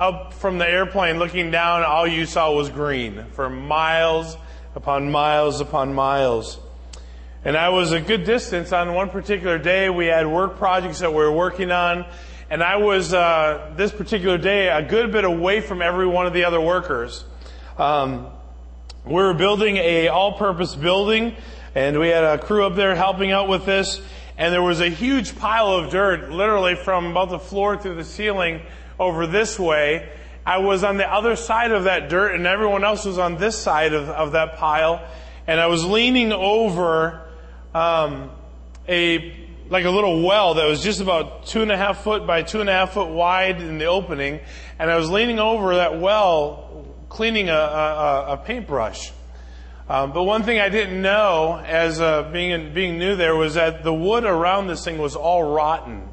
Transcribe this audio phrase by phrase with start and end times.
[0.00, 4.34] up from the airplane looking down, all you saw was green for miles
[4.74, 6.58] upon miles upon miles.
[7.44, 9.90] And I was a good distance on one particular day.
[9.90, 12.06] We had work projects that we were working on.
[12.48, 16.32] And I was, uh, this particular day, a good bit away from every one of
[16.32, 17.22] the other workers.
[17.76, 18.26] Um,
[19.04, 21.36] we were building a all-purpose building,
[21.74, 24.00] and we had a crew up there helping out with this.
[24.38, 28.04] And there was a huge pile of dirt, literally from about the floor to the
[28.04, 28.62] ceiling,
[29.00, 30.08] over this way.
[30.46, 33.58] I was on the other side of that dirt, and everyone else was on this
[33.58, 35.04] side of, of that pile.
[35.46, 37.26] And I was leaning over
[37.74, 38.30] um,
[38.88, 42.42] a like a little well that was just about two and a half foot by
[42.42, 44.40] two and a half foot wide in the opening,
[44.78, 49.12] and I was leaning over that well, cleaning a, a, a paintbrush.
[49.88, 53.84] Um, but one thing I didn't know, as uh, being being new there, was that
[53.84, 56.08] the wood around this thing was all rotten.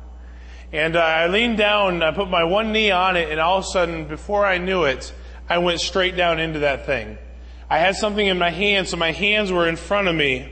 [0.73, 3.63] And uh, I leaned down, I put my one knee on it, and all of
[3.63, 5.13] a sudden, before I knew it,
[5.49, 7.17] I went straight down into that thing.
[7.69, 10.51] I had something in my hand, so my hands were in front of me,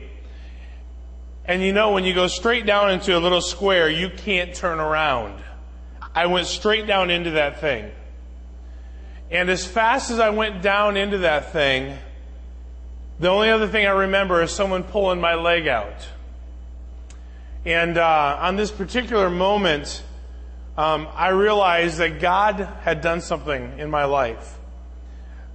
[1.47, 4.79] and you know, when you go straight down into a little square, you can't turn
[4.79, 5.41] around.
[6.13, 7.91] I went straight down into that thing.
[9.29, 11.97] And as fast as I went down into that thing,
[13.19, 16.07] the only other thing I remember is someone pulling my leg out.
[17.65, 20.03] And uh, on this particular moment,
[20.77, 24.59] um, I realized that God had done something in my life.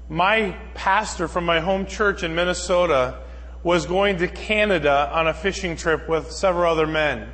[0.09, 3.21] My pastor from my home church in Minnesota
[3.63, 7.29] was going to Canada on a fishing trip with several other men.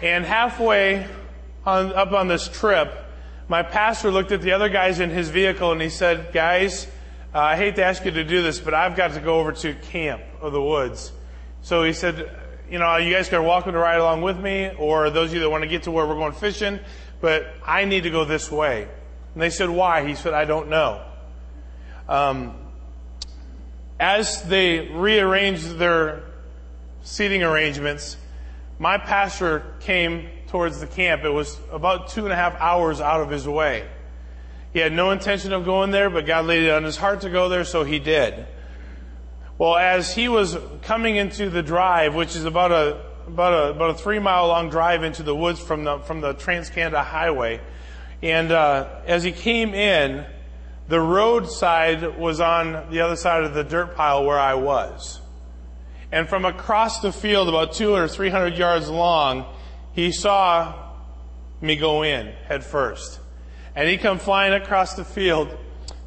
[0.00, 1.06] And halfway
[1.66, 2.90] on, up on this trip,
[3.48, 6.86] my pastor looked at the other guys in his vehicle and he said, Guys,
[7.34, 9.52] uh, I hate to ask you to do this, but I've got to go over
[9.52, 11.12] to Camp of the Woods.
[11.60, 12.30] So he said,
[12.70, 15.40] You know, you guys can walk to ride along with me, or those of you
[15.40, 16.80] that want to get to where we're going fishing,
[17.20, 18.86] but I need to go this way.
[19.32, 20.06] And they said, Why?
[20.06, 21.02] He said, I don't know.
[22.08, 22.56] Um,
[23.98, 26.24] as they rearranged their
[27.02, 28.16] seating arrangements,
[28.78, 31.24] my pastor came towards the camp.
[31.24, 33.88] It was about two and a half hours out of his way.
[34.72, 37.30] He had no intention of going there, but God laid it on his heart to
[37.30, 38.46] go there, so he did.
[39.58, 43.90] Well, as he was coming into the drive, which is about a about a about
[43.90, 47.60] a three mile long drive into the woods from the from the Trans Canada Highway,
[48.22, 50.24] and uh, as he came in,
[50.86, 55.20] the roadside was on the other side of the dirt pile where I was.
[56.12, 59.44] And from across the field, about two or three hundred yards long,
[59.92, 60.92] he saw
[61.60, 63.18] me go in head first.
[63.74, 65.58] And he come flying across the field,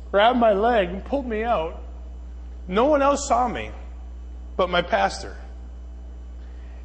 [0.10, 1.84] grabbed my leg and pulled me out.
[2.72, 3.70] No one else saw me
[4.56, 5.36] but my pastor.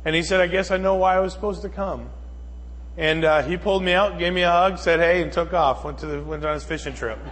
[0.04, 2.10] And he said, I guess I know why I was supposed to come.
[2.96, 5.84] And uh, he pulled me out, gave me a hug, said hey, and took off,
[5.84, 7.18] went, to the, went on his fishing trip.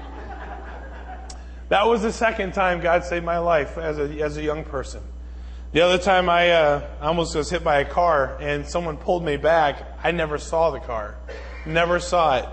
[1.70, 5.02] That was the second time God saved my life as a, as a young person.
[5.72, 9.38] The other time I uh, almost was hit by a car and someone pulled me
[9.38, 9.82] back.
[10.04, 11.16] I never saw the car.
[11.64, 12.48] Never saw it.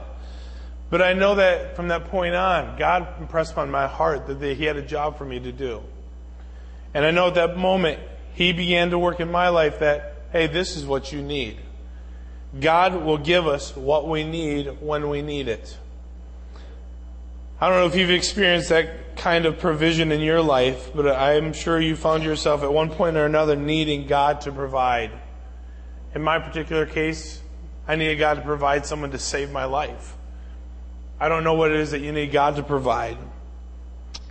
[0.90, 4.64] But I know that from that point on, God impressed upon my heart that He
[4.64, 5.84] had a job for me to do.
[6.94, 8.00] And I know at that moment,
[8.34, 11.58] He began to work in my life that, hey, this is what you need.
[12.60, 15.78] God will give us what we need when we need it.
[17.60, 21.54] I don't know if you've experienced that kind of provision in your life, but I'm
[21.54, 25.12] sure you found yourself at one point or another needing God to provide.
[26.16, 27.42] In my particular case,
[27.88, 30.16] I needed God to provide someone to save my life.
[31.20, 33.18] I don't know what it is that you need God to provide,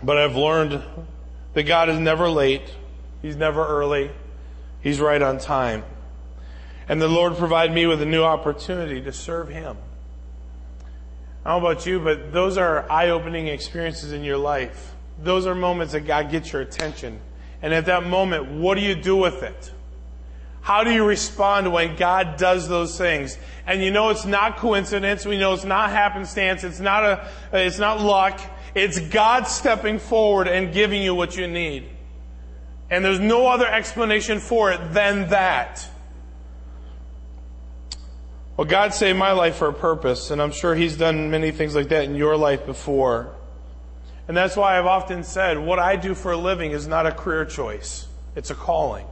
[0.03, 0.83] but I've learned
[1.53, 2.73] that God is never late.
[3.21, 4.11] He's never early.
[4.81, 5.83] He's right on time.
[6.87, 9.77] And the Lord provided me with a new opportunity to serve Him.
[11.43, 14.93] I don't know about you, but those are eye-opening experiences in your life.
[15.21, 17.19] Those are moments that God gets your attention.
[17.61, 19.71] And at that moment, what do you do with it?
[20.61, 23.37] How do you respond when God does those things?
[23.65, 25.25] And you know it's not coincidence.
[25.25, 26.63] We know it's not happenstance.
[26.63, 28.39] It's not a, it's not luck.
[28.75, 31.89] It's God stepping forward and giving you what you need.
[32.89, 35.87] And there's no other explanation for it than that.
[38.55, 41.73] Well, God saved my life for a purpose, and I'm sure He's done many things
[41.73, 43.33] like that in your life before.
[44.27, 47.11] And that's why I've often said what I do for a living is not a
[47.11, 49.07] career choice, it's a calling.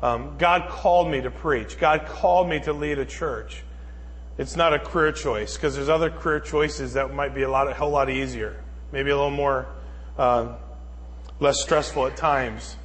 [0.00, 3.62] Um, God called me to preach, God called me to lead a church.
[4.36, 7.68] It's not a career choice because there's other career choices that might be a lot,
[7.68, 8.62] a whole lot easier,
[8.92, 9.66] maybe a little more,
[10.16, 10.54] uh,
[11.40, 12.76] less stressful at times.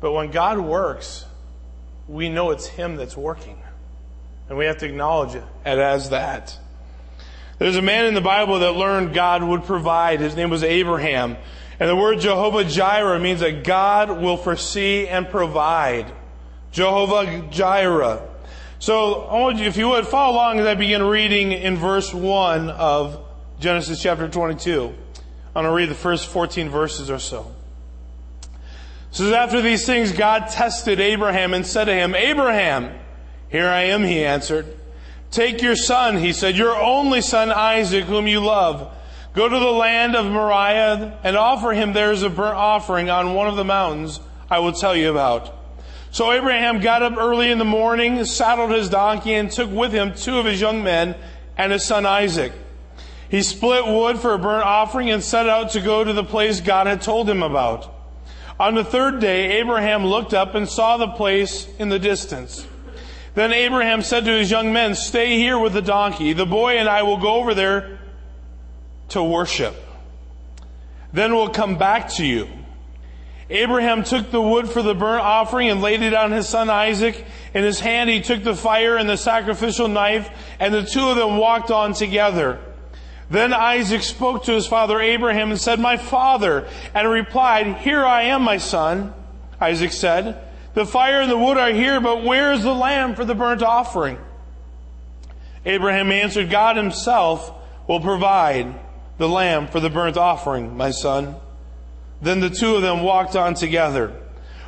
[0.00, 1.26] But when God works,
[2.06, 3.58] we know it's Him that's working.
[4.48, 6.56] And we have to acknowledge it as that.
[7.58, 10.20] There's a man in the Bible that learned God would provide.
[10.20, 11.36] His name was Abraham.
[11.78, 16.12] And the word Jehovah Jireh means that God will foresee and provide.
[16.72, 18.26] Jehovah Jireh.
[18.78, 23.22] So, if you would, follow along as I begin reading in verse 1 of
[23.58, 24.94] Genesis chapter 22.
[25.54, 27.54] I'm going to read the first 14 verses or so.
[29.10, 32.94] Says, After these things, God tested Abraham and said to him, Abraham,
[33.48, 34.66] here I am, he answered.
[35.30, 38.96] Take your son, he said, your only son Isaac, whom you love.
[39.34, 43.34] Go to the land of Moriah and offer him there as a burnt offering on
[43.34, 45.59] one of the mountains I will tell you about.
[46.12, 50.14] So Abraham got up early in the morning, saddled his donkey, and took with him
[50.14, 51.14] two of his young men
[51.56, 52.52] and his son Isaac.
[53.28, 56.60] He split wood for a burnt offering and set out to go to the place
[56.60, 57.94] God had told him about.
[58.58, 62.66] On the third day, Abraham looked up and saw the place in the distance.
[63.34, 66.32] Then Abraham said to his young men, Stay here with the donkey.
[66.32, 68.00] The boy and I will go over there
[69.10, 69.76] to worship.
[71.12, 72.48] Then we'll come back to you.
[73.50, 77.24] Abraham took the wood for the burnt offering and laid it on his son Isaac.
[77.52, 80.30] In his hand he took the fire and the sacrificial knife,
[80.60, 82.60] and the two of them walked on together.
[83.28, 88.22] Then Isaac spoke to his father Abraham and said, My father, and replied, Here I
[88.22, 89.14] am, my son.
[89.60, 90.44] Isaac said,
[90.74, 93.62] The fire and the wood are here, but where is the lamb for the burnt
[93.62, 94.18] offering?
[95.64, 97.52] Abraham answered, God himself
[97.88, 98.74] will provide
[99.18, 101.34] the lamb for the burnt offering, my son.
[102.22, 104.14] Then the two of them walked on together.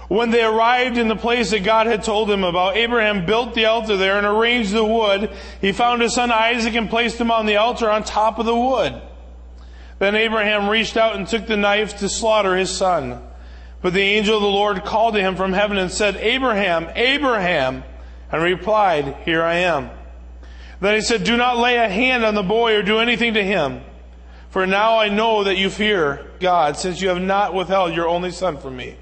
[0.08, 3.64] When they arrived in the place that God had told him about, Abraham built the
[3.66, 5.30] altar there and arranged the wood.
[5.60, 8.54] He found his son Isaac and placed him on the altar on top of the
[8.54, 9.00] wood.
[9.98, 13.22] Then Abraham reached out and took the knife to slaughter his son.
[13.80, 17.82] But the angel of the Lord called to him from heaven and said, Abraham, Abraham,
[18.30, 19.90] and replied, Here I am.
[20.80, 23.44] Then he said, Do not lay a hand on the boy or do anything to
[23.44, 23.80] him.
[24.52, 28.30] For now I know that you fear God, since you have not withheld your only
[28.30, 28.96] son from me.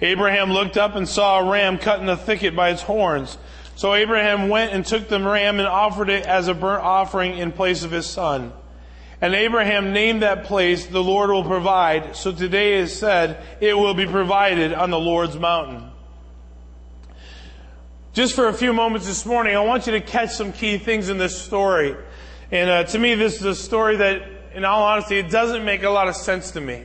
[0.00, 3.38] Abraham looked up and saw a ram cut in the thicket by its horns.
[3.76, 7.52] So Abraham went and took the ram and offered it as a burnt offering in
[7.52, 8.52] place of his son.
[9.20, 12.16] And Abraham named that place, the Lord will provide.
[12.16, 15.88] So today is said, it will be provided on the Lord's mountain.
[18.12, 21.10] Just for a few moments this morning, I want you to catch some key things
[21.10, 21.94] in this story.
[22.50, 25.82] And uh, to me, this is a story that in all honesty, it doesn't make
[25.82, 26.84] a lot of sense to me.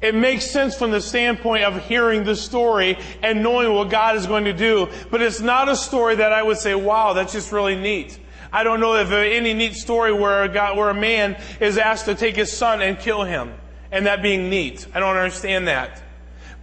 [0.00, 4.26] It makes sense from the standpoint of hearing the story and knowing what God is
[4.26, 7.50] going to do, but it's not a story that I would say, wow, that's just
[7.50, 8.18] really neat.
[8.52, 12.14] I don't know of any neat story where a, where a man is asked to
[12.14, 13.54] take his son and kill him,
[13.90, 14.86] and that being neat.
[14.94, 16.02] I don't understand that.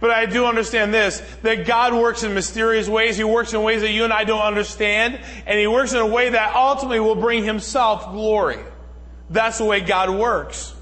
[0.00, 3.16] But I do understand this, that God works in mysterious ways.
[3.16, 6.06] He works in ways that you and I don't understand, and He works in a
[6.06, 8.58] way that ultimately will bring Himself glory.
[9.30, 10.74] That's the way God works.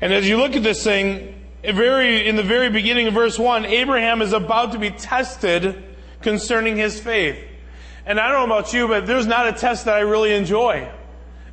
[0.00, 3.64] And as you look at this thing, very, in the very beginning of verse 1,
[3.66, 5.82] Abraham is about to be tested
[6.20, 7.38] concerning his faith.
[8.04, 10.90] And I don't know about you, but there's not a test that I really enjoy.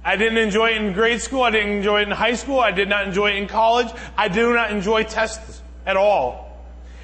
[0.03, 1.43] I didn't enjoy it in grade school.
[1.43, 2.59] I didn't enjoy it in high school.
[2.59, 3.89] I did not enjoy it in college.
[4.17, 6.49] I do not enjoy tests at all.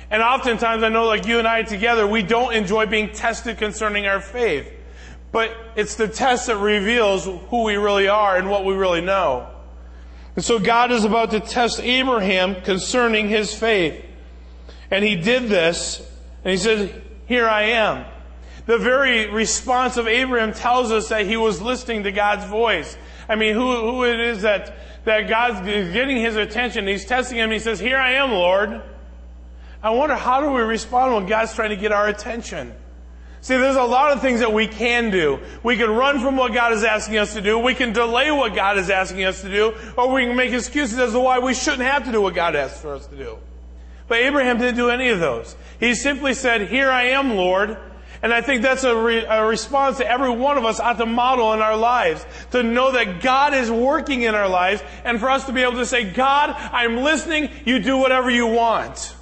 [0.09, 4.07] And oftentimes I know like you and I together, we don't enjoy being tested concerning
[4.07, 4.71] our faith.
[5.35, 9.49] But it's the test that reveals who we really are and what we really know.
[10.37, 14.01] And so God is about to test Abraham concerning his faith.
[14.89, 15.99] And he did this,
[16.45, 18.05] and he said, Here I am.
[18.65, 22.95] The very response of Abraham tells us that he was listening to God's voice.
[23.27, 26.87] I mean, who, who it is that, that God's getting his attention.
[26.87, 27.51] He's testing him.
[27.51, 28.81] He says, Here I am, Lord.
[29.83, 32.73] I wonder how do we respond when God's trying to get our attention?
[33.45, 35.39] See, there's a lot of things that we can do.
[35.61, 37.59] We can run from what God is asking us to do.
[37.59, 39.75] We can delay what God is asking us to do.
[39.95, 42.55] Or we can make excuses as to why we shouldn't have to do what God
[42.55, 43.37] asks for us to do.
[44.07, 45.55] But Abraham didn't do any of those.
[45.79, 47.77] He simply said, here I am, Lord.
[48.23, 51.05] And I think that's a, re- a, response that every one of us ought to
[51.05, 52.25] model in our lives.
[52.49, 55.73] To know that God is working in our lives and for us to be able
[55.73, 57.51] to say, God, I'm listening.
[57.63, 59.15] You do whatever you want.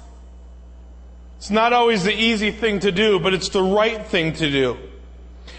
[1.44, 4.78] It's not always the easy thing to do, but it's the right thing to do.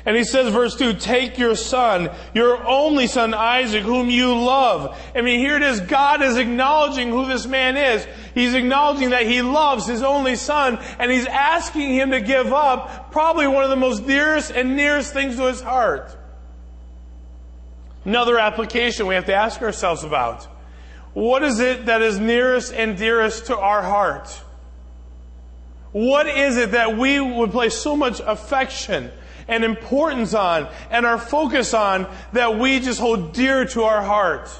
[0.04, 5.00] And he says, verse 2, take your son, your only son Isaac, whom you love.
[5.14, 5.82] I mean, here it is.
[5.82, 8.08] God is acknowledging who this man is.
[8.34, 13.12] He's acknowledging that he loves his only son, and he's asking him to give up
[13.12, 16.18] probably one of the most dearest and nearest things to his heart.
[18.06, 20.46] Another application we have to ask ourselves about.
[21.14, 24.42] What is it that is nearest and dearest to our heart?
[25.96, 29.14] What is it that we would place so much affection
[29.48, 34.52] and importance on and our focus on that we just hold dear to our heart?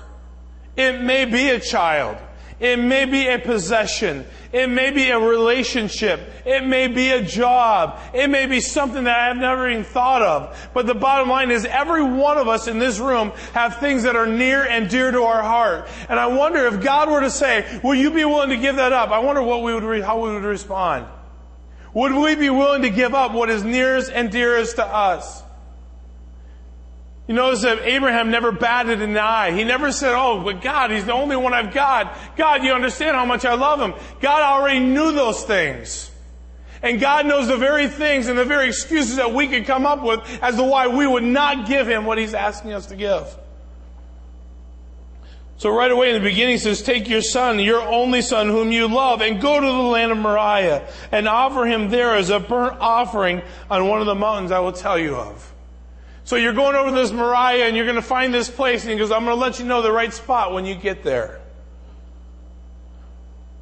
[0.78, 2.16] It may be a child.
[2.62, 4.26] It may be a possession.
[4.54, 6.22] It may be a relationship.
[6.46, 8.00] It may be a job.
[8.14, 10.70] It may be something that I have never even thought of.
[10.74, 14.16] But the bottom line is every one of us in this room have things that
[14.16, 15.90] are near and dear to our heart.
[16.08, 18.94] And I wonder if God were to say, will you be willing to give that
[18.94, 19.10] up?
[19.10, 21.08] I wonder what we would, re- how we would respond.
[21.96, 25.42] Would we be willing to give up what is nearest and dearest to us?
[27.26, 29.52] You notice that Abraham never batted an eye.
[29.52, 32.18] He never said, oh, but God, he's the only one I've got.
[32.36, 33.94] God, you understand how much I love him.
[34.20, 36.12] God already knew those things.
[36.84, 40.04] And God knows the very things and the very excuses that we could come up
[40.04, 43.26] with as to why we would not give him what he's asking us to give.
[45.58, 48.90] So right away in the beginning says, take your son, your only son whom you
[48.90, 52.78] love, and go to the land of Moriah and offer him there as a burnt
[52.80, 55.54] offering on one of the mountains I will tell you of.
[56.26, 58.98] So you're going over this Moriah and you're going to find this place and he
[58.98, 61.40] goes, I'm going to let you know the right spot when you get there.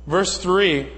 [0.08, 0.92] Verse 3.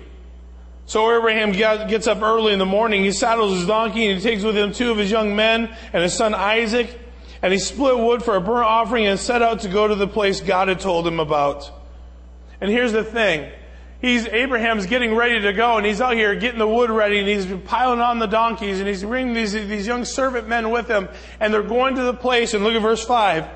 [0.85, 3.03] So Abraham gets up early in the morning.
[3.03, 6.03] He saddles his donkey and he takes with him two of his young men and
[6.03, 7.01] his son Isaac.
[7.41, 10.07] And he split wood for a burnt offering and set out to go to the
[10.07, 11.71] place God had told him about.
[12.61, 13.51] And here's the thing
[14.01, 17.27] he's Abraham's getting ready to go, and he's out here getting the wood ready, and
[17.27, 21.09] he's piling on the donkeys, and he's bringing these these young servant men with him,
[21.39, 22.53] and they're going to the place.
[22.53, 23.47] And look at verse five.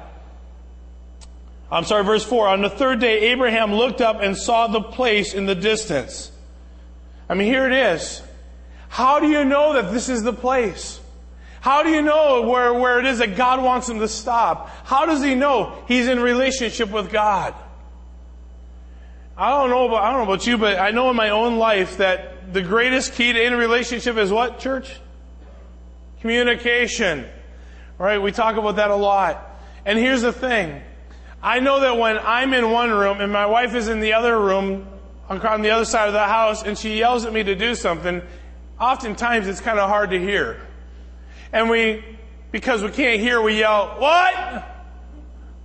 [1.71, 2.47] I'm sorry, verse four.
[2.47, 6.31] On the third day, Abraham looked up and saw the place in the distance.
[7.29, 8.23] I mean, here it is.
[8.89, 10.98] How do you know that this is the place?
[11.61, 14.69] How do you know where, where it is that God wants him to stop?
[14.85, 17.53] How does he know he's in relationship with God?
[19.35, 21.57] I don't know about, I don't know about you, but I know in my own
[21.57, 24.99] life that the greatest key to any relationship is what, church?
[26.21, 27.25] Communication.
[27.97, 28.21] Right?
[28.21, 29.61] We talk about that a lot.
[29.85, 30.81] And here's the thing.
[31.41, 34.37] I know that when I'm in one room and my wife is in the other
[34.37, 34.87] room
[35.29, 38.21] on the other side of the house and she yells at me to do something,
[38.79, 40.59] oftentimes it's kind of hard to hear.
[41.51, 42.03] And we,
[42.51, 44.75] because we can't hear, we yell, what?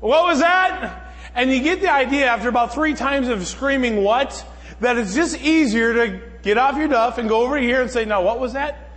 [0.00, 1.14] What was that?
[1.35, 4.45] And you get the idea after about three times of screaming what,
[4.81, 8.05] that it's just easier to get off your duff and go over here and say,
[8.05, 8.91] no, what was that?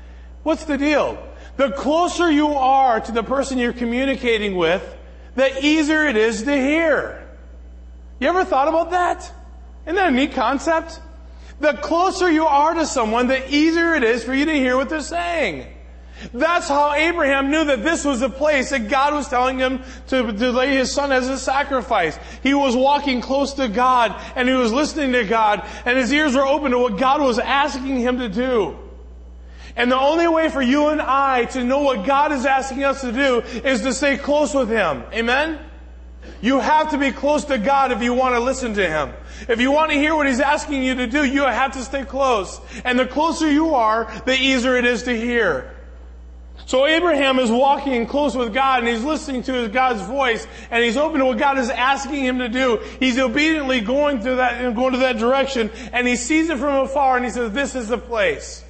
[0.44, 1.18] What's the deal?
[1.58, 4.96] The closer you are to the person you're communicating with,
[5.36, 7.28] the easier it is to hear.
[8.20, 9.32] You ever thought about that?
[9.86, 11.00] Isn't that a neat concept?
[11.60, 14.90] The closer you are to someone, the easier it is for you to hear what
[14.90, 15.68] they're saying.
[16.34, 20.32] That's how Abraham knew that this was the place that God was telling him to,
[20.32, 22.18] to lay his son as a sacrifice.
[22.42, 26.36] He was walking close to God and he was listening to God and his ears
[26.36, 28.78] were open to what God was asking him to do.
[29.78, 33.02] And the only way for you and I to know what God is asking us
[33.02, 35.04] to do is to stay close with Him.
[35.14, 35.60] Amen?
[36.42, 39.14] You have to be close to God if you want to listen to Him.
[39.48, 42.04] If you want to hear what He's asking you to do, you have to stay
[42.06, 42.60] close.
[42.84, 45.77] And the closer you are, the easier it is to hear.
[46.66, 50.98] So Abraham is walking close with God and he's listening to God's voice and he's
[50.98, 52.82] open to what God is asking him to do.
[53.00, 56.86] He's obediently going to that, and going to that direction and he sees it from
[56.86, 58.66] afar and he says, this is the place.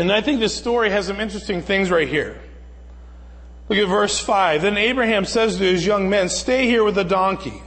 [0.00, 2.40] And I think this story has some interesting things right here.
[3.68, 4.62] Look at verse 5.
[4.62, 7.62] Then Abraham says to his young men, stay here with the donkey.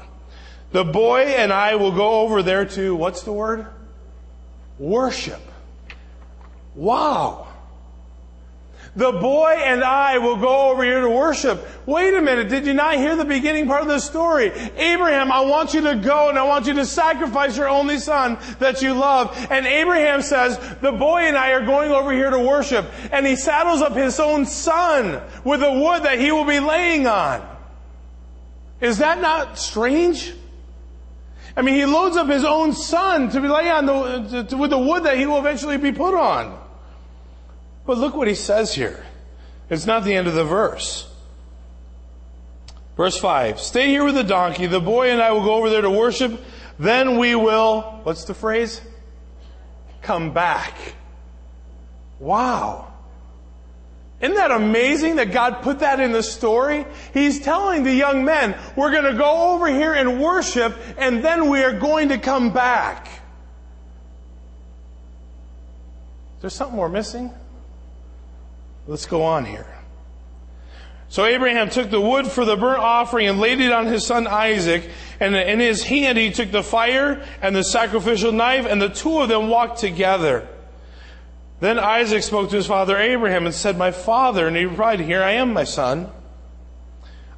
[0.73, 3.67] The boy and I will go over there to, what's the word?
[4.79, 5.39] Worship.
[6.75, 7.52] Wow.
[8.95, 11.65] The boy and I will go over here to worship.
[11.87, 14.51] Wait a minute, did you not hear the beginning part of the story?
[14.77, 18.37] Abraham, I want you to go and I want you to sacrifice your only son
[18.59, 19.35] that you love.
[19.49, 22.85] And Abraham says, the boy and I are going over here to worship.
[23.11, 27.07] And he saddles up his own son with the wood that he will be laying
[27.07, 27.49] on.
[28.79, 30.35] Is that not strange?
[31.57, 34.57] I mean, he loads up his own son to be lay on the, to, to,
[34.57, 36.62] with the wood that he will eventually be put on.
[37.85, 39.05] But look what he says here.
[39.69, 41.09] It's not the end of the verse.
[42.95, 43.59] Verse 5.
[43.59, 44.67] Stay here with the donkey.
[44.67, 46.39] The boy and I will go over there to worship.
[46.79, 48.81] Then we will, what's the phrase?
[50.01, 50.75] Come back.
[52.19, 52.93] Wow.
[54.21, 56.85] Isn't that amazing that God put that in the story?
[57.13, 61.49] He's telling the young men, we're going to go over here and worship and then
[61.49, 63.07] we are going to come back.
[66.37, 67.33] Is there something we're missing?
[68.87, 69.67] Let's go on here.
[71.07, 74.25] So Abraham took the wood for the burnt offering and laid it on his son
[74.25, 78.89] Isaac, And in his hand he took the fire and the sacrificial knife, and the
[78.89, 80.47] two of them walked together.
[81.59, 84.47] Then Isaac spoke to his father Abraham and said, My father.
[84.47, 86.11] And he replied, Here I am, my son.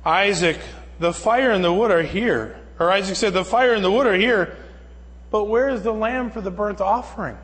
[0.06, 0.60] Isaac,
[1.00, 2.60] the fire and the wood are here.
[2.80, 4.58] Or Isaac said, The fire and the wood are here,
[5.32, 7.38] but where is the lamb for the burnt offering?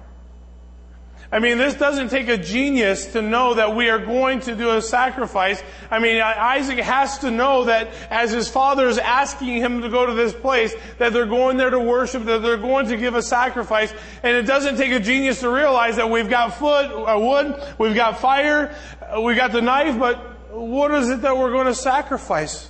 [1.33, 4.71] I mean, this doesn't take a genius to know that we are going to do
[4.71, 5.63] a sacrifice.
[5.89, 10.05] I mean, Isaac has to know that as his father is asking him to go
[10.05, 13.21] to this place, that they're going there to worship, that they're going to give a
[13.21, 13.93] sacrifice.
[14.23, 18.19] And it doesn't take a genius to realize that we've got uh, wood, we've got
[18.19, 22.69] fire, uh, we've got the knife, but what is it that we're going to sacrifice,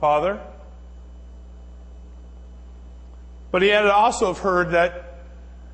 [0.00, 0.40] Father?
[3.52, 5.11] But he had also heard that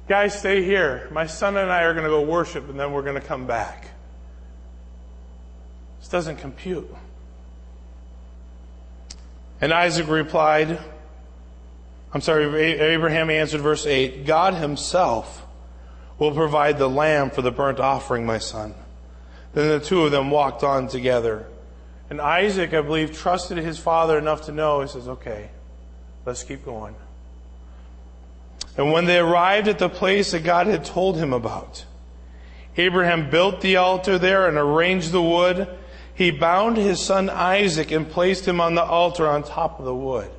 [0.09, 1.07] Guys, stay here.
[1.13, 3.47] My son and I are going to go worship and then we're going to come
[3.47, 3.89] back.
[6.01, 6.89] This doesn't compute.
[9.61, 10.79] And Isaac replied,
[12.15, 12.45] I'm sorry,
[12.81, 15.47] Abraham answered verse 8, God himself
[16.19, 18.75] will provide the lamb for the burnt offering, my son.
[19.53, 21.47] Then the two of them walked on together.
[22.09, 25.51] And Isaac, I believe, trusted his father enough to know, he says, okay,
[26.25, 26.95] let's keep going.
[28.79, 31.85] And when they arrived at the place that God had told him about,
[32.77, 35.69] Abraham built the altar there and arranged the wood.
[36.15, 39.95] He bound his son Isaac and placed him on the altar on top of the
[39.95, 40.31] wood.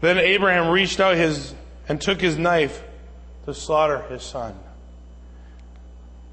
[0.00, 1.54] Then Abraham reached out his
[1.88, 2.82] and took his knife
[3.46, 4.58] to slaughter his son.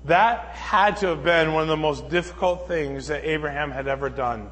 [0.06, 4.10] That had to have been one of the most difficult things that Abraham had ever
[4.10, 4.50] done.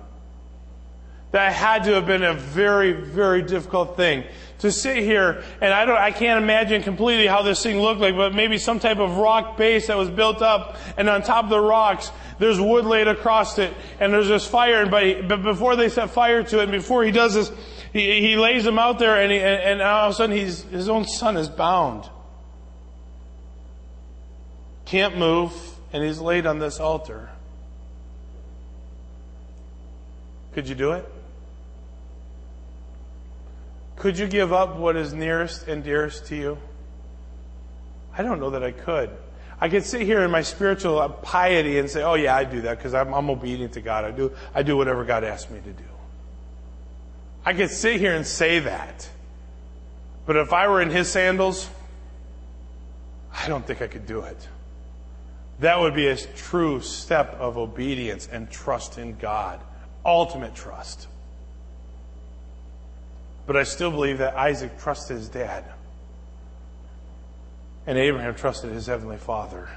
[1.33, 4.23] That had to have been a very, very difficult thing
[4.59, 8.15] to sit here and I don't, I can't imagine completely how this thing looked like,
[8.15, 11.49] but maybe some type of rock base that was built up and on top of
[11.49, 14.85] the rocks, there's wood laid across it and there's this fire.
[14.85, 17.51] But, but before they set fire to it and before he does this,
[17.91, 20.87] he, he lays them out there and, he, and all of a sudden he's, his
[20.87, 22.07] own son is bound.
[24.85, 25.51] Can't move
[25.91, 27.31] and he's laid on this altar.
[30.53, 31.09] Could you do it?
[33.95, 36.57] Could you give up what is nearest and dearest to you?
[38.17, 39.09] I don't know that I could.
[39.59, 42.77] I could sit here in my spiritual piety and say, "Oh yeah, I do that
[42.77, 44.03] because I'm, I'm obedient to God.
[44.03, 45.83] I do I do whatever God asks me to do."
[47.45, 49.09] I could sit here and say that,
[50.25, 51.69] but if I were in His sandals,
[53.33, 54.47] I don't think I could do it.
[55.59, 59.59] That would be a true step of obedience and trust in God,
[60.05, 61.07] ultimate trust.
[63.45, 65.65] But I still believe that Isaac trusted his dad.
[67.85, 69.69] And Abraham trusted his heavenly father.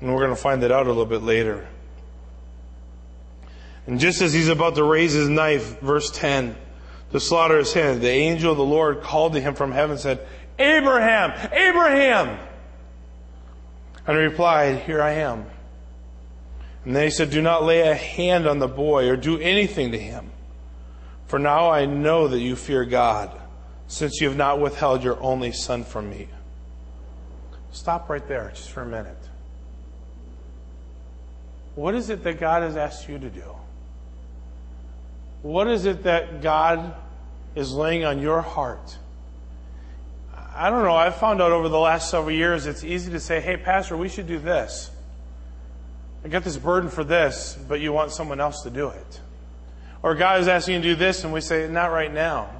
[0.00, 1.66] And we're going to find that out a little bit later.
[3.86, 6.56] And just as he's about to raise his knife, verse 10,
[7.12, 10.00] to slaughter his hand, the angel of the Lord called to him from heaven and
[10.00, 10.26] said,
[10.58, 11.32] Abraham!
[11.52, 12.38] Abraham!
[14.06, 15.46] And he replied, Here I am.
[16.84, 19.92] And then he said, Do not lay a hand on the boy or do anything
[19.92, 20.30] to him.
[21.26, 23.30] For now I know that you fear God,
[23.88, 26.28] since you have not withheld your only son from me.
[27.72, 29.16] Stop right there just for a minute.
[31.74, 33.54] What is it that God has asked you to do?
[35.42, 36.94] What is it that God
[37.54, 38.96] is laying on your heart?
[40.54, 40.96] I don't know.
[40.96, 44.08] I've found out over the last several years it's easy to say, hey, Pastor, we
[44.08, 44.90] should do this.
[46.24, 49.20] I got this burden for this, but you want someone else to do it.
[50.02, 52.50] Or God is asking you to do this and we say, not right now.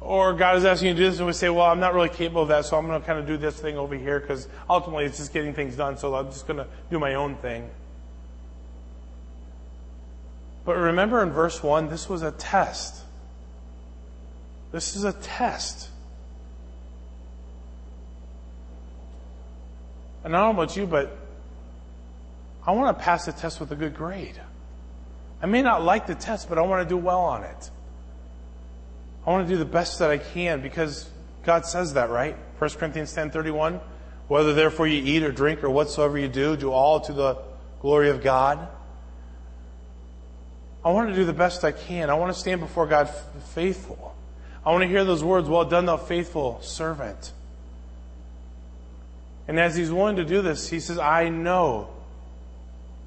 [0.00, 2.08] Or God is asking you to do this and we say, well, I'm not really
[2.08, 4.48] capable of that, so I'm going to kind of do this thing over here because
[4.68, 7.70] ultimately it's just getting things done, so I'm just going to do my own thing.
[10.64, 13.02] But remember in verse 1, this was a test.
[14.70, 15.88] This is a test.
[20.24, 21.16] And I don't know about you, but
[22.66, 24.40] I want to pass the test with a good grade.
[25.42, 27.70] I may not like the test, but I want to do well on it.
[29.26, 31.10] I want to do the best that I can because
[31.44, 32.36] God says that, right?
[32.58, 33.80] 1 Corinthians 10:31,
[34.28, 37.38] whether therefore you eat or drink or whatsoever you do, do all to the
[37.80, 38.68] glory of God.
[40.84, 42.08] I want to do the best I can.
[42.10, 43.10] I want to stand before God
[43.54, 44.14] faithful.
[44.64, 47.32] I want to hear those words, well done, thou faithful servant.
[49.48, 51.90] And as he's willing to do this, he says, I know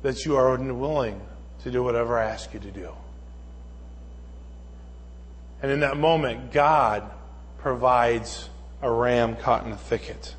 [0.02, 1.22] that you are willing
[1.66, 2.92] to do whatever I ask you to do.
[5.64, 7.10] And in that moment, God
[7.58, 8.50] provides
[8.84, 10.36] a ram caught in a thicket.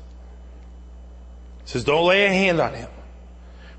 [1.63, 2.89] He says, Don't lay a hand on him.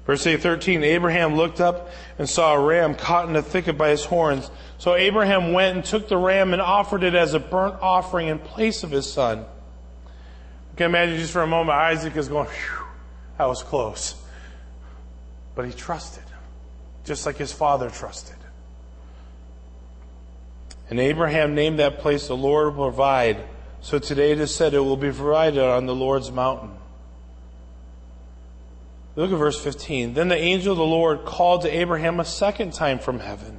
[0.04, 4.04] Verse 13, Abraham looked up and saw a ram caught in a thicket by his
[4.04, 4.50] horns.
[4.76, 8.38] So Abraham went and took the ram and offered it as a burnt offering in
[8.38, 9.38] place of his son.
[9.38, 12.48] You can imagine just for a moment, Isaac is going,
[13.38, 14.16] that was close.
[15.54, 16.24] But he trusted,
[17.08, 18.36] just like his father trusted.
[20.90, 23.42] And Abraham named that place the Lord will provide.
[23.80, 26.70] So today it is said it will be provided on the Lord's mountain.
[29.16, 30.14] Look at verse 15.
[30.14, 33.58] Then the angel of the Lord called to Abraham a second time from heaven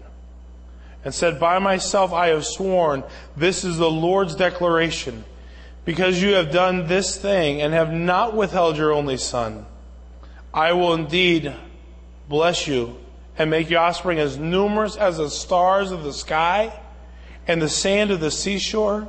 [1.04, 3.04] and said, By myself I have sworn,
[3.36, 5.26] this is the Lord's declaration,
[5.86, 9.66] because you have done this thing and have not withheld your only son.
[10.54, 11.54] I will indeed
[12.28, 12.98] bless you
[13.40, 16.78] and make your offspring as numerous as the stars of the sky
[17.48, 19.08] and the sand of the seashore.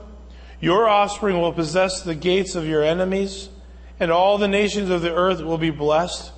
[0.61, 3.49] Your offspring will possess the gates of your enemies,
[3.99, 6.33] and all the nations of the earth will be blessed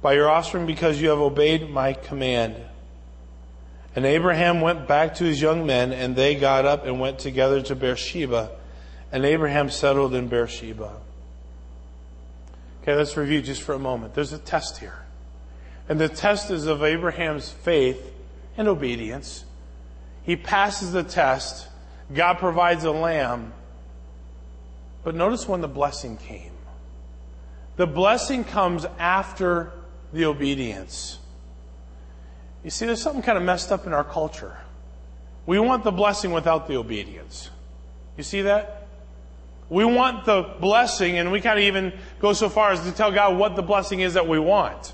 [0.00, 2.54] by your offspring because you have obeyed my command.
[3.96, 7.60] And Abraham went back to his young men, and they got up and went together
[7.62, 8.50] to Beersheba,
[9.10, 10.92] and Abraham settled in Beersheba.
[12.82, 14.14] Okay, let's review just for a moment.
[14.14, 15.01] There's a test here.
[15.88, 18.12] And the test is of Abraham's faith
[18.56, 19.44] and obedience.
[20.24, 21.68] He passes the test.
[22.14, 23.52] God provides a lamb.
[25.04, 26.52] But notice when the blessing came.
[27.76, 29.72] The blessing comes after
[30.12, 31.18] the obedience.
[32.62, 34.56] You see, there's something kind of messed up in our culture.
[35.46, 37.50] We want the blessing without the obedience.
[38.16, 38.86] You see that?
[39.68, 43.10] We want the blessing, and we kind of even go so far as to tell
[43.10, 44.92] God what the blessing is that we want.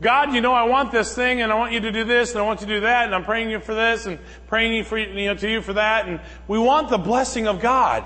[0.00, 2.40] God, you know, I want this thing and I want you to do this and
[2.40, 4.84] I want you to do that and I'm praying you for this and praying you
[4.84, 8.04] for, you know, to you for that and we want the blessing of God.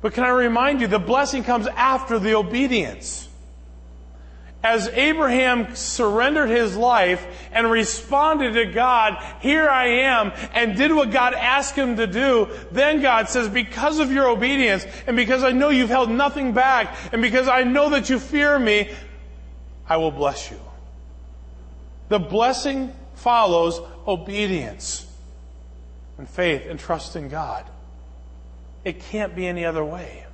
[0.00, 3.28] But can I remind you, the blessing comes after the obedience.
[4.62, 11.10] As Abraham surrendered his life and responded to God, here I am, and did what
[11.10, 15.52] God asked him to do, then God says, because of your obedience, and because I
[15.52, 18.90] know you've held nothing back, and because I know that you fear me,
[19.86, 20.58] I will bless you.
[22.08, 25.06] The blessing follows obedience
[26.18, 27.64] and faith and trust in God.
[28.84, 30.24] It can't be any other way.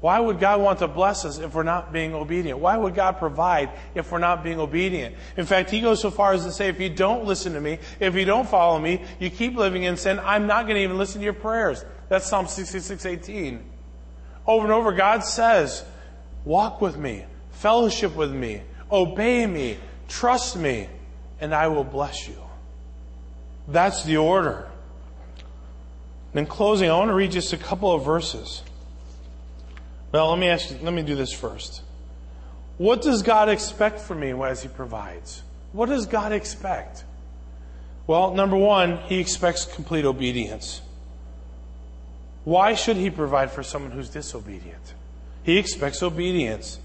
[0.00, 2.58] Why would God want to bless us if we're not being obedient?
[2.58, 5.16] Why would God provide if we're not being obedient?
[5.38, 7.78] In fact, He goes so far as to say, if you don't listen to me,
[8.00, 10.98] if you don't follow me, you keep living in sin, I'm not going to even
[10.98, 11.86] listen to your prayers.
[12.10, 13.64] That's Psalm 66, 18.
[14.46, 15.82] Over and over, God says,
[16.44, 18.60] walk with me, fellowship with me,
[18.92, 19.78] obey me,
[20.14, 20.86] Trust me,
[21.40, 22.36] and I will bless you.
[23.66, 24.68] That's the order.
[26.32, 28.62] And in closing, I want to read just a couple of verses.
[30.12, 31.82] Well, let me ask you, let me do this first.
[32.78, 35.42] What does God expect from me as He provides?
[35.72, 37.02] What does God expect?
[38.06, 40.80] Well, number one, He expects complete obedience.
[42.44, 44.94] Why should He provide for someone who's disobedient?
[45.42, 46.78] He expects obedience.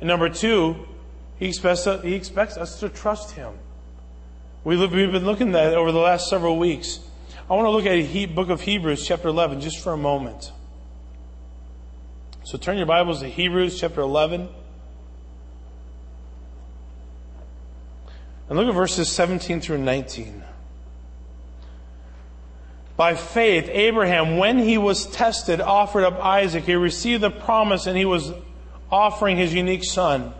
[0.00, 0.86] And number two,
[1.42, 3.52] he expects, he expects us to trust Him.
[4.62, 7.00] We have been looking at that over the last several weeks.
[7.50, 10.52] I want to look at the book of Hebrews, chapter 11, just for a moment.
[12.44, 14.48] So turn your Bibles to Hebrews, chapter 11.
[18.48, 20.44] And look at verses 17 through 19.
[22.96, 26.66] By faith, Abraham, when he was tested, offered up Isaac.
[26.66, 28.30] He received the promise and he was
[28.92, 30.34] offering his unique son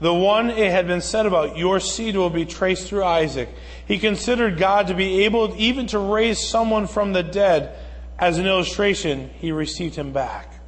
[0.00, 3.48] the one it had been said about, your seed will be traced through Isaac.
[3.86, 7.76] He considered God to be able even to raise someone from the dead.
[8.18, 10.60] As an illustration, he received him back.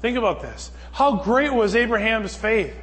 [0.00, 0.70] Think about this.
[0.92, 2.74] How great was Abraham's faith?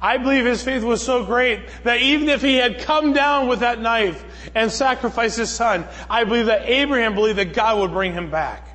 [0.00, 3.60] I believe his faith was so great that even if he had come down with
[3.60, 8.12] that knife and sacrificed his son, I believe that Abraham believed that God would bring
[8.12, 8.66] him back.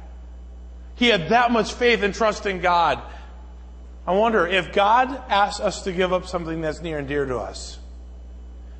[0.95, 3.01] He had that much faith and trust in God
[4.07, 7.37] I wonder if God asks us to give up something that's near and dear to
[7.37, 7.77] us,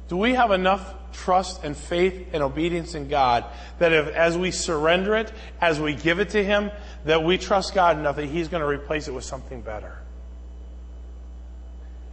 [0.08, 3.44] do we have enough trust and faith and obedience in God
[3.80, 6.72] that if, as we surrender it, as we give it to Him,
[7.04, 9.98] that we trust God enough that He's going to replace it with something better?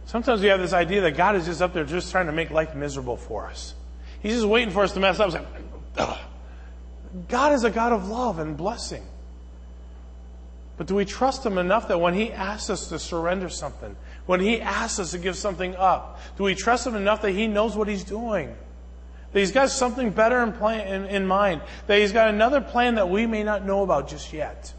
[0.07, 2.51] Sometimes we have this idea that God is just up there just trying to make
[2.51, 3.75] life miserable for us.
[4.21, 5.33] He's just waiting for us to mess up.
[7.29, 9.03] God is a God of love and blessing.
[10.77, 14.39] But do we trust Him enough that when He asks us to surrender something, when
[14.39, 17.75] He asks us to give something up, do we trust Him enough that He knows
[17.75, 18.55] what He's doing?
[19.31, 21.61] That He's got something better in, plan, in, in mind?
[21.87, 24.73] That He's got another plan that we may not know about just yet?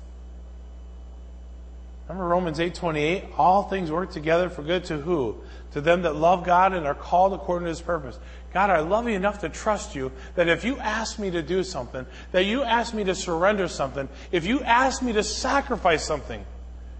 [2.09, 5.37] Remember Romans 8:28, all things work together for good to who?
[5.76, 8.18] To them that love God and are called according to his purpose.
[8.54, 11.62] God, I love you enough to trust you that if you ask me to do
[11.62, 16.42] something, that you ask me to surrender something, if you ask me to sacrifice something,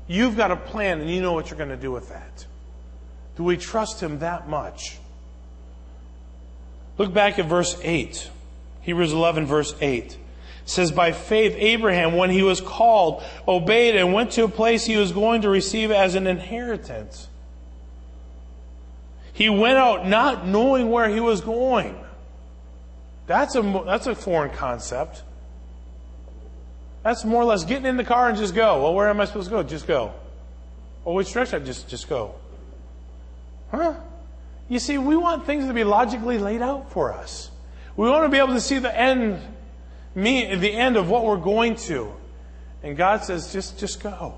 [0.07, 2.45] you've got a plan and you know what you're going to do with that.
[3.37, 4.99] Do we trust him that much?
[6.99, 8.31] Look back at verse 8.
[8.83, 10.19] Hebrews 11 verse 8
[10.67, 14.99] says, by faith, Abraham, when he was called, obeyed and went to a place he
[14.99, 17.29] was going to receive as an inheritance.
[19.37, 21.95] He went out not knowing where he was going.
[23.27, 25.25] That's a, that's a foreign concept.
[27.03, 28.83] That's more or less getting in the car and just go.
[28.83, 29.63] Well, where am I supposed to go?
[29.63, 30.15] Just go.
[31.05, 31.67] Well, which direction?
[31.67, 32.35] Just, just go.
[33.71, 33.97] Huh?
[34.71, 37.51] You see, we want things to be logically laid out for us.
[37.95, 39.39] We want to be able to see the end
[40.15, 42.11] me, the end of what we're going to.
[42.83, 44.33] And God says, just, just go.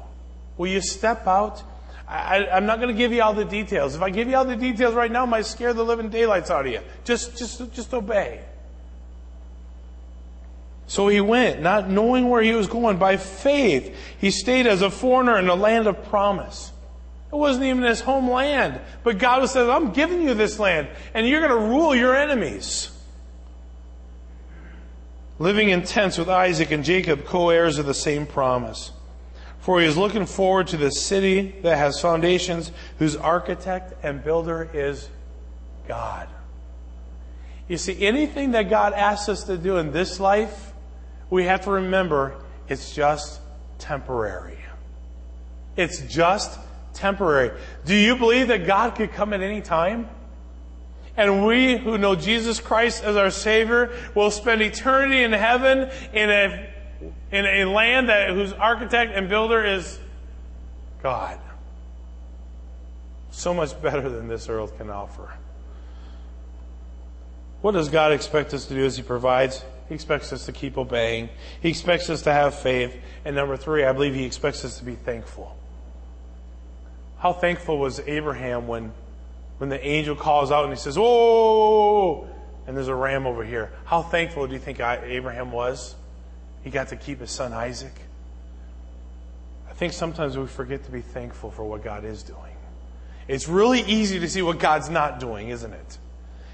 [0.56, 1.62] Will you step out?
[2.08, 3.94] I, am not going to give you all the details.
[3.94, 6.50] If I give you all the details right now, I might scare the living daylights
[6.50, 6.80] out of you.
[7.04, 8.40] Just, just, just obey.
[10.86, 12.96] So he went, not knowing where he was going.
[12.96, 16.72] By faith, he stayed as a foreigner in the land of promise.
[17.30, 18.80] It wasn't even his homeland.
[19.04, 22.90] But God said, I'm giving you this land, and you're going to rule your enemies
[25.38, 28.92] living in tents with Isaac and Jacob, co-heirs of the same promise.
[29.60, 34.68] For he is looking forward to the city that has foundations, whose architect and builder
[34.72, 35.08] is
[35.86, 36.28] God.
[37.68, 40.72] You see, anything that God asks us to do in this life,
[41.28, 42.34] we have to remember
[42.68, 43.40] it's just
[43.78, 44.58] temporary.
[45.76, 46.58] It's just
[46.94, 47.58] temporary.
[47.84, 50.08] Do you believe that God could come at any time?
[51.18, 56.30] and we who know Jesus Christ as our Savior will spend eternity in heaven in
[56.30, 56.67] a,
[57.30, 59.98] in a land that, whose architect and builder is
[61.02, 61.38] God.
[63.30, 65.32] So much better than this earth can offer.
[67.60, 69.64] What does God expect us to do as He provides?
[69.88, 71.28] He expects us to keep obeying.
[71.60, 72.96] He expects us to have faith.
[73.24, 75.56] And number three, I believe He expects us to be thankful.
[77.18, 78.92] How thankful was Abraham when
[79.58, 82.28] when the angel calls out and he says, "Oh!"
[82.66, 83.72] and there's a ram over here.
[83.84, 85.96] How thankful do you think Abraham was?
[86.62, 87.94] He got to keep his son Isaac.
[89.68, 92.56] I think sometimes we forget to be thankful for what God is doing.
[93.28, 95.98] It's really easy to see what God's not doing, isn't it?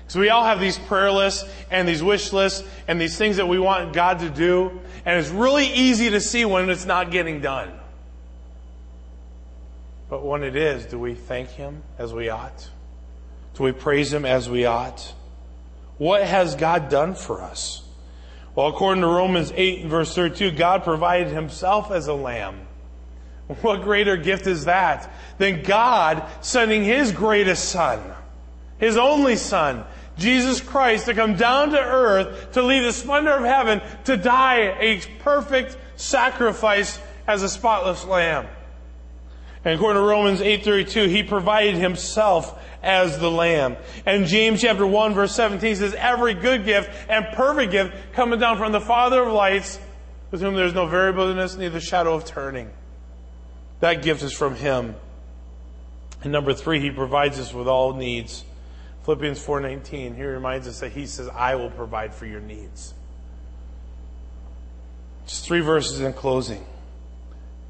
[0.08, 3.46] So we all have these prayer lists and these wish lists and these things that
[3.46, 7.40] we want God to do, and it's really easy to see when it's not getting
[7.40, 7.72] done.
[10.10, 12.68] But when it is, do we thank Him as we ought?
[13.54, 15.14] Do we praise Him as we ought?
[15.96, 17.83] What has God done for us?
[18.54, 22.60] Well, according to Romans 8 verse 32, God provided Himself as a lamb.
[23.62, 28.00] What greater gift is that than God sending His greatest Son,
[28.78, 29.84] His only Son,
[30.16, 34.76] Jesus Christ, to come down to earth, to leave the splendor of heaven, to die
[34.80, 38.46] a perfect sacrifice as a spotless lamb.
[39.64, 43.76] And according to Romans 8:32, he provided himself as the lamb.
[44.04, 48.58] And James chapter 1 verse 17 says, every good gift and perfect gift coming down
[48.58, 49.80] from the Father of lights,
[50.30, 52.70] with whom there is no variableness, neither shadow of turning.
[53.80, 54.96] That gift is from him.
[56.22, 58.44] And number three, he provides us with all needs.
[59.04, 62.94] Philippians 4.19, he reminds us that he says, I will provide for your needs.
[65.26, 66.64] Just three verses in closing.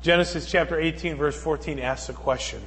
[0.04, 2.60] Genesis chapter 18, verse 14 asks a question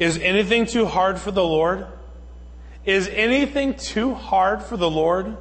[0.00, 1.86] Is anything too hard for the Lord?
[2.84, 5.36] Is anything too hard for the Lord?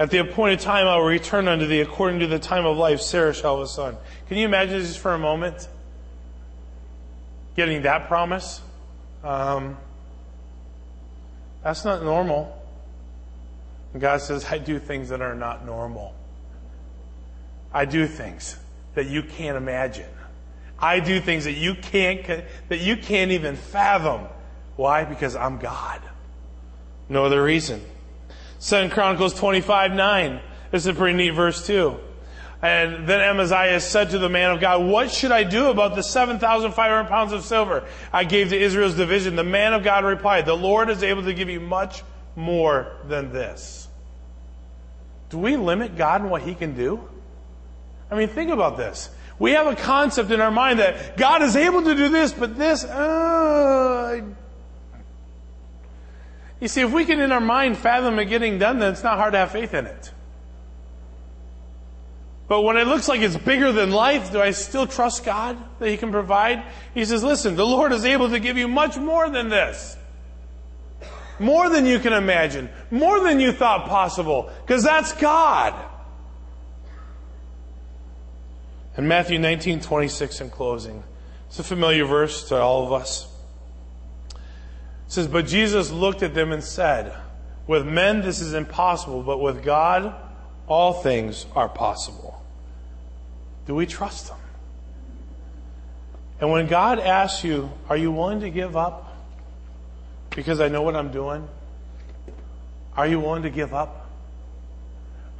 [0.00, 3.00] At the appointed time, I will return unto thee according to the time of life.
[3.00, 3.96] Sarah shall have a son.
[4.26, 5.68] Can you imagine just for a moment
[7.54, 8.62] getting that promise?
[9.22, 9.76] Um,
[11.62, 12.60] that's not normal.
[13.92, 16.16] And God says, I do things that are not normal.
[17.72, 18.56] I do things
[18.94, 20.08] that you can't imagine.
[20.78, 22.26] I do things that you can't,
[22.68, 24.26] that you can't even fathom.
[24.76, 25.04] Why?
[25.04, 26.00] Because I'm God.
[27.08, 27.84] No other reason.
[28.58, 30.40] Second Chronicles 25, 9.
[30.70, 31.98] This is a pretty neat verse too.
[32.62, 36.02] And then Amaziah said to the man of God, what should I do about the
[36.02, 39.34] 7,500 pounds of silver I gave to Israel's division?
[39.34, 42.04] The man of God replied, the Lord is able to give you much
[42.36, 43.88] more than this.
[45.30, 47.08] Do we limit God in what he can do?
[48.12, 49.08] I mean, think about this.
[49.38, 52.58] We have a concept in our mind that God is able to do this, but
[52.58, 54.20] this, uh,
[56.60, 59.16] you see, if we can in our mind fathom it getting done, then it's not
[59.16, 60.12] hard to have faith in it.
[62.48, 65.88] But when it looks like it's bigger than life, do I still trust God that
[65.88, 66.62] He can provide?
[66.92, 69.96] He says, listen, the Lord is able to give you much more than this.
[71.38, 72.68] More than you can imagine.
[72.90, 74.50] More than you thought possible.
[74.66, 75.91] Because that's God.
[78.96, 81.02] And Matthew 19, 26 in closing.
[81.48, 83.28] It's a familiar verse to all of us.
[84.34, 84.38] It
[85.08, 87.14] says, But Jesus looked at them and said,
[87.66, 90.14] With men this is impossible, but with God
[90.66, 92.42] all things are possible.
[93.66, 94.38] Do we trust Him?
[96.40, 99.16] And when God asks you, Are you willing to give up?
[100.30, 101.48] Because I know what I'm doing.
[102.96, 104.01] Are you willing to give up?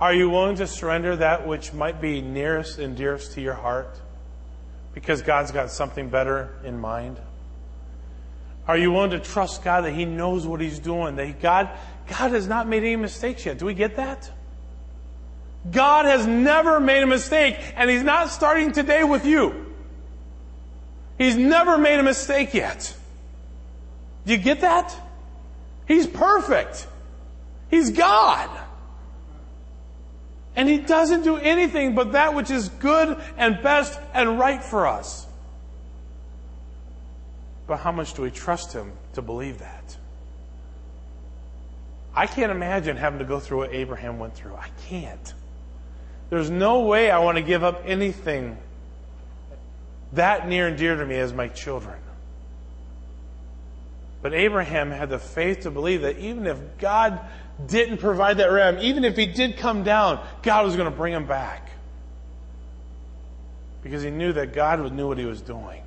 [0.02, 4.00] Are you willing to surrender that which might be nearest and dearest to your heart?
[4.94, 7.18] Because God's got something better in mind?
[8.66, 11.14] Are you willing to trust God that He knows what He's doing?
[11.14, 11.70] That God,
[12.08, 13.58] God has not made any mistakes yet.
[13.58, 14.28] Do we get that?
[15.70, 19.72] God has never made a mistake, and He's not starting today with you.
[21.16, 22.92] He's never made a mistake yet.
[24.26, 24.96] Do you get that?
[25.86, 26.88] He's perfect.
[27.70, 28.50] He's God.
[30.54, 34.86] And He doesn't do anything but that which is good and best and right for
[34.86, 35.26] us.
[37.66, 39.96] But how much do we trust Him to believe that?
[42.14, 44.54] I can't imagine having to go through what Abraham went through.
[44.54, 45.34] I can't.
[46.28, 48.58] There's no way I want to give up anything
[50.12, 51.98] that near and dear to me as my children.
[54.20, 57.18] But Abraham had the faith to believe that even if God
[57.66, 61.12] didn't provide that ram, even if he did come down, God was going to bring
[61.12, 61.70] him back.
[63.82, 65.82] Because he knew that God knew what he was doing.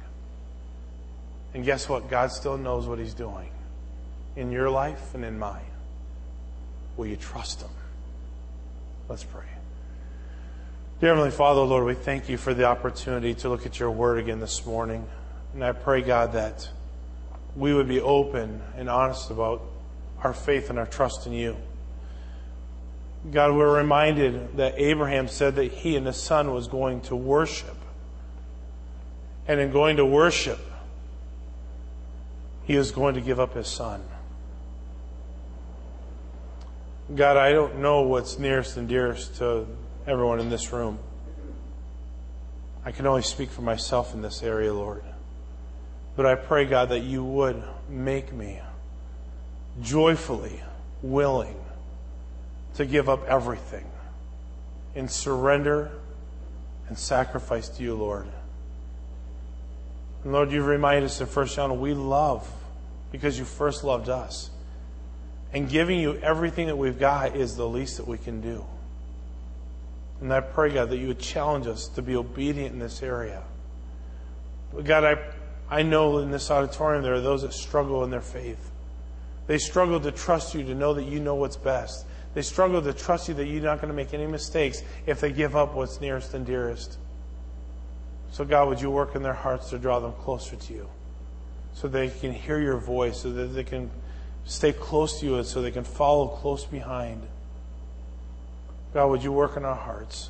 [1.53, 2.09] And guess what?
[2.09, 3.49] God still knows what he's doing
[4.35, 5.63] in your life and in mine.
[6.97, 7.69] Will you trust him?
[9.07, 9.43] Let's pray.
[10.99, 14.17] Dear Heavenly Father, Lord, we thank you for the opportunity to look at your word
[14.17, 15.05] again this morning.
[15.53, 16.69] And I pray, God, that
[17.55, 19.61] we would be open and honest about
[20.25, 21.55] our faith and our trust in you.
[23.31, 27.75] God, we're reminded that Abraham said that he and his son was going to worship.
[29.47, 30.59] And in going to worship,
[32.63, 34.03] he is going to give up his son.
[37.13, 39.67] God, I don't know what's nearest and dearest to
[40.07, 40.97] everyone in this room.
[42.83, 45.03] I can only speak for myself in this area, Lord.
[46.15, 48.59] But I pray, God, that you would make me
[49.81, 50.61] joyfully
[51.01, 51.55] willing
[52.75, 53.85] to give up everything
[54.93, 55.91] in surrender
[56.87, 58.27] and sacrifice to you, Lord.
[60.23, 62.49] And Lord, you remind us in 1 John, we love
[63.11, 64.49] because you first loved us.
[65.53, 68.65] And giving you everything that we've got is the least that we can do.
[70.19, 73.43] And I pray, God, that you would challenge us to be obedient in this area.
[74.73, 75.17] But God, I,
[75.69, 78.71] I know in this auditorium there are those that struggle in their faith.
[79.47, 82.05] They struggle to trust you, to know that you know what's best.
[82.33, 85.31] They struggle to trust you that you're not going to make any mistakes if they
[85.31, 86.97] give up what's nearest and dearest.
[88.31, 90.89] So, God, would you work in their hearts to draw them closer to you
[91.73, 93.89] so they can hear your voice, so that they can
[94.45, 97.21] stay close to you, and so they can follow close behind.
[98.93, 100.29] God, would you work in our hearts?